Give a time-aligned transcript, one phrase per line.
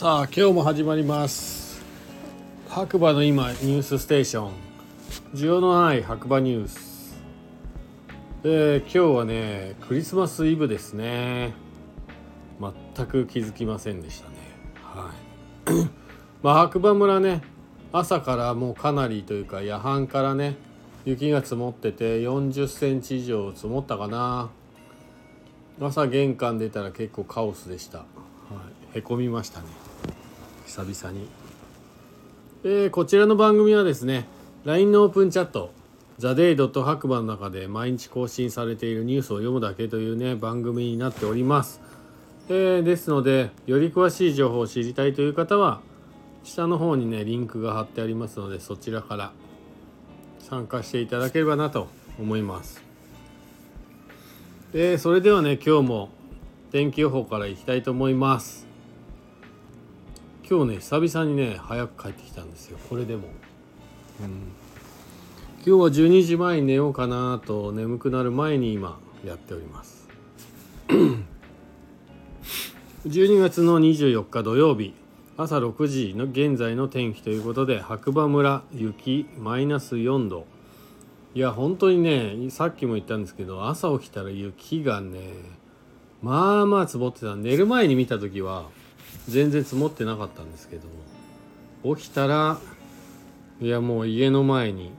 [0.00, 1.82] さあ今日も始まります。
[2.70, 4.52] 白馬の今ニュースステーション。
[5.34, 7.14] 需要のない白馬ニュース。
[8.42, 11.52] え、今日はねクリスマスイブですね。
[12.96, 14.36] 全く気づきませんでしたね。
[14.82, 15.10] は
[15.70, 15.86] い。
[16.42, 17.42] まあ白馬村ね
[17.92, 20.56] 朝からもうかなりというか夜半からね
[21.04, 24.48] 雪が積もってて40センチ以上積もったかな。
[25.78, 28.04] 朝玄関出たら結構カオスでした、は
[28.94, 29.79] い、へこみましたね。
[30.70, 31.28] 久々に、
[32.62, 34.28] えー、こちらの番組はですね
[34.64, 35.72] LINE のオープンチャット
[36.18, 41.80] ザ・デイドと白馬の中で毎日更新されているニュースを読むだけというね番組になっております、
[42.48, 45.80] えー、ですのでより詳しい情報を知りたいという方は
[46.44, 49.32] 下の方にねリンクが貼ってありますのでそちらから
[50.38, 51.88] 参加していただければなと
[52.20, 52.82] 思います。
[54.72, 56.08] え、それではね今日も
[56.70, 58.69] 天気予報からいきたいと思います。
[60.50, 62.78] 今日ね久々にね早く帰ってきたんですよ。
[62.88, 63.28] これでも、
[64.20, 64.50] うん、
[65.64, 65.76] 今日は
[66.08, 70.08] 12時前に寝ようかなと眠くなる前に今やっております。
[73.06, 74.92] 12月の24日土曜日
[75.36, 80.46] 朝6時の現在の天気ということで白馬村雪マイナス4度。
[81.36, 85.20] いや本当にねさっきも言ったんですけど朝起きたら雪がね
[86.22, 87.36] まあまあ積もってた。
[87.36, 88.64] 寝る前に見た時は
[89.28, 92.58] 全然積もってなかったんですけど起きたら
[93.60, 94.92] いやもう家の前に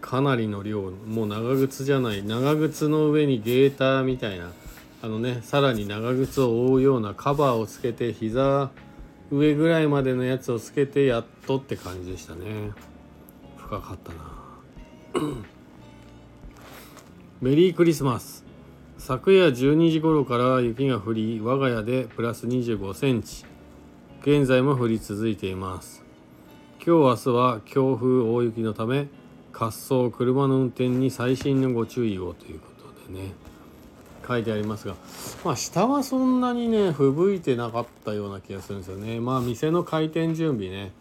[0.00, 4.52] かなりの量もう長靴じゃない長靴の上にゲーターみたいな
[5.02, 8.70] あのねさらに長靴を覆うようなカバーをつけて膝
[9.30, 12.72] 上ぐらいまでのやつをつけてやっとって感じでしたね。
[13.56, 14.34] 深かったな。
[17.40, 18.43] メリークリスマス。
[19.06, 23.44] 昨夜12時頃から雪が降り我が家でプラス25センチ。
[24.22, 26.02] 現在も降り続いています。
[26.78, 29.08] 今日明日は強風大雪のため
[29.52, 32.68] 滑走車の運転に細心のご注意をというこ
[33.06, 33.32] とでね。
[34.26, 34.94] 書いてありますが
[35.44, 39.20] まあ下はそんなにね吹雪いてなかったような気がするんですよね。
[39.20, 40.92] まあ店の開店準備ね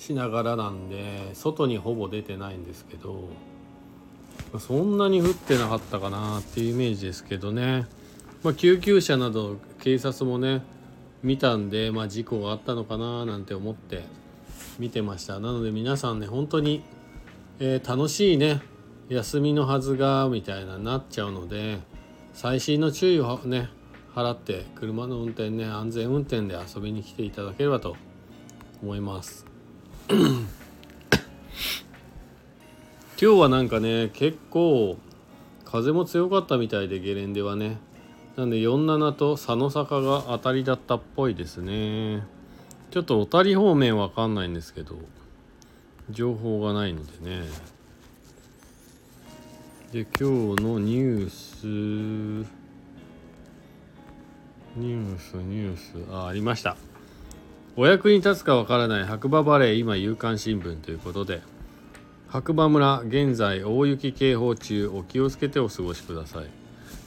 [0.00, 3.28] しながらなんで外にほぼ出てないんですけど。
[4.58, 7.86] そんなに降ってなかったかなっていうイメージですけどね、
[8.42, 10.62] まあ、救急車など警察もね
[11.22, 14.04] 見たんで、まあ、事故があったのかななんて思って
[14.78, 15.40] 見てました。
[15.40, 16.84] なので皆さんね本当に、
[17.58, 18.60] えー、楽しいね
[19.08, 21.78] 休みのはずがみたいななっちゃうので
[22.34, 23.68] 細心の注意をね
[24.14, 27.96] 払って車の運転ね安全運転で遊びに来ていただければと
[28.82, 29.46] 思います。
[33.20, 34.98] 今日はなんかね結構
[35.64, 37.78] 風も強かったみたいでゲレンデはね。
[38.36, 42.24] なんで47と佐野坂が当たりだったっぽいですね。
[42.90, 44.98] ちょっと小谷方面わかんないんですけど
[46.10, 47.46] 情報がないのでね。
[49.92, 51.66] で今日のニュース
[54.76, 56.12] ニュースニュース。
[56.12, 56.76] あありました。
[57.76, 61.42] お役に立つかわからない白馬バレー今夕刊新聞ということで。
[62.34, 66.46] 白馬村現在大雪警報中お気をつけてお過ごしください。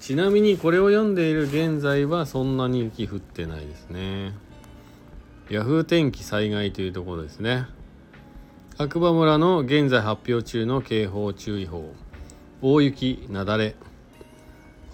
[0.00, 4.32] ちなみにこれを読んでいる現在はそんなに雪降ってないですね。
[5.50, 7.66] Yahoo 天気災害というところですね。
[8.78, 11.92] 白馬村の現在発表中の警報注意報。
[12.62, 13.74] 大雪雪崩。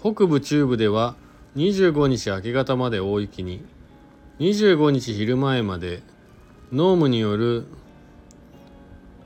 [0.01, 1.15] 北部中部では
[1.55, 3.63] 25日明け方まで大雪に。
[4.39, 6.03] 25日昼前まで。
[6.73, 7.65] 濃霧による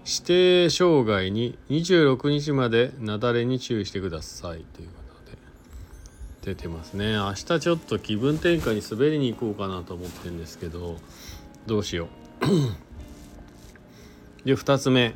[0.06, 4.94] 指定障害に26日まで雪崩に注意してくださいというこ
[5.26, 5.38] とで
[6.42, 7.14] 出てますね。
[7.14, 10.98] 明日ちょっと気分転換に滑りに行こうかなと思ってるんですけど
[11.68, 12.08] どうしよ
[12.42, 12.46] う。
[14.46, 15.14] で2つ目。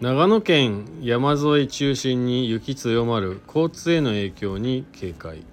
[0.00, 5.44] 長野県山沿い中心に雪強まる交通への影響に警戒。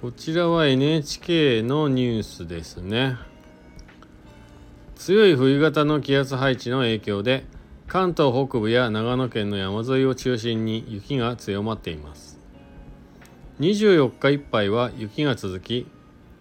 [0.00, 3.16] こちらは NHK のニュースですね。
[4.98, 7.44] 強い冬型の気圧配置の影響で
[7.86, 12.40] 関東北部や長野県の山沿いを中心に雪が強まっています。
[13.60, 15.86] 24日いっぱいは雪が続き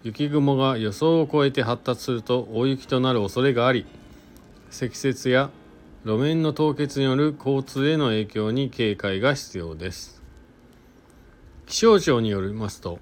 [0.03, 3.85] 雪雲が予想を超えて発達すると大雪となる恐れがあり
[4.71, 5.51] 積雪や
[6.03, 10.23] 路面の凍結による交通への影響に警戒が必要です。
[11.67, 12.97] 気象庁によりますと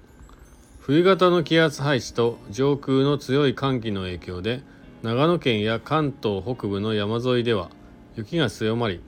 [0.80, 4.60] 冬型の気圧配置と上空の強い寒気の影響で
[5.06, 7.70] 長野県や関東北部の山沿いでは
[8.16, 9.00] 雪が強まり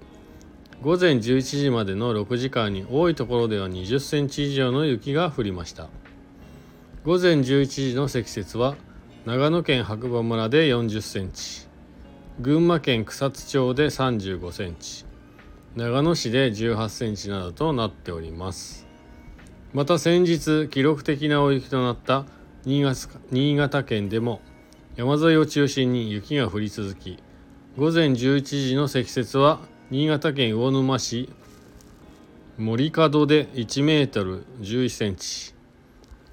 [0.80, 5.88] 午前11時までの6時間に多いところでは20センチ以上の雪が降りました。
[7.04, 8.76] 午前11時の積雪は
[9.26, 11.66] 長野県白馬村で40センチ
[12.38, 15.04] 群馬県草津町で35センチ
[15.74, 18.86] 長野市で18センチなどとなっております。
[19.72, 22.24] また先日記録的な大雪となった
[22.64, 22.84] 新
[23.56, 24.40] 潟県でも
[24.98, 27.22] 山沿いを中心に雪が降り続き
[27.76, 29.60] 午前11時の積雪は
[29.92, 31.28] 新潟県魚沼市
[32.58, 35.54] 森門で1メートル11センチ。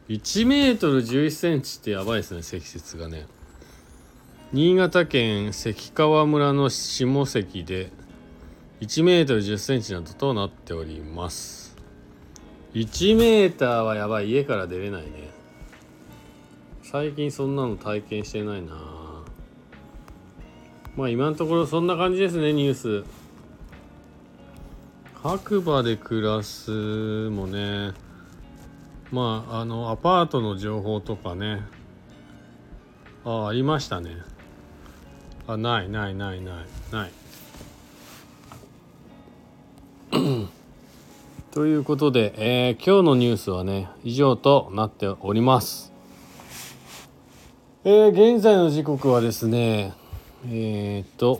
[0.10, 3.28] 1メートル11センチってやばいですね積雪がね。
[4.52, 7.92] 新潟県関川村の下関で
[8.82, 11.78] 1メートル10センチなどとなっております。
[12.74, 15.35] 1メーターはやばい家から出れないね。
[16.92, 18.74] 最近そんなの体験してないな。
[20.96, 23.04] まあ今のところそんな感じですねニュース。
[25.24, 26.70] 白馬で暮らす
[27.32, 27.94] もね。
[29.12, 31.64] まああのアパートの情報とかね。
[33.26, 34.18] あありましたね。
[35.48, 37.12] あないないないないない。
[41.50, 45.94] ということで、えー、今日のニュースはね以上となっております。
[47.88, 49.94] えー、現在の時刻はですね
[50.48, 51.40] えー、っと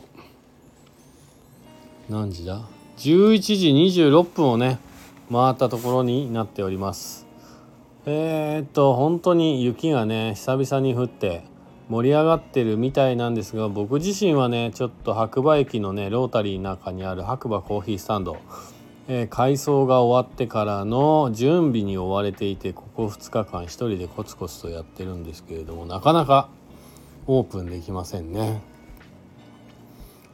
[2.08, 2.60] 何時だ
[2.98, 4.78] ？11時26分をね
[5.28, 7.26] 回ったところになっております。
[8.06, 11.42] えー、っと本当に雪がね久々に降って
[11.88, 18.36] 盛り上がってるみたいなんですが僕自身はねちょっと白馬駅のねロータリーの中にある白馬コーヒースタンド、
[19.08, 26.48] えー、改装が終わってからの準備に追われていてここ2日間一人でコツコツとやってるんですけれどもなかなか
[27.26, 28.60] オープンできませんね。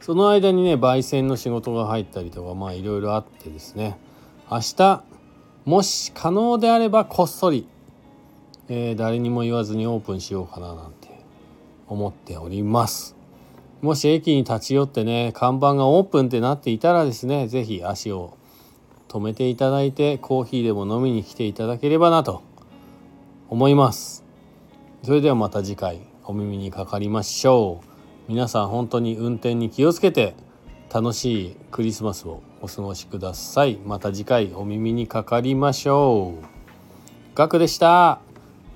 [0.03, 3.97] その間にね焙煎の仕事が入ったりとかまあいろいろあってですね
[4.51, 5.03] 明日
[5.63, 7.69] もし可能であればこっそり、
[8.67, 11.07] えー、誰にも言わずにオープンしようかななんて
[11.87, 13.15] 思っております
[13.81, 18.37] もし駅に立ち寄ってね看板がオープンってなっていたらですね是非足を
[19.13, 22.41] 止めていただいてコーヒーでも飲みに来ていただければなと
[23.47, 24.25] 思います。
[25.03, 27.85] それではまた次回お耳にかかりましょう。
[28.27, 30.33] 皆さん本当に運転に気をつけて
[30.91, 33.77] 楽しいクリスマスをお過ごしください。
[33.85, 36.45] また次回お耳にかかりましょう。
[37.35, 38.19] ガクでした。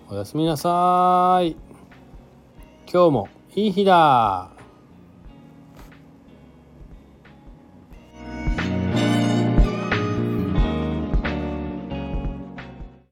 [0.07, 1.56] おやすみなさい。
[2.92, 4.56] 今日もいい日だ。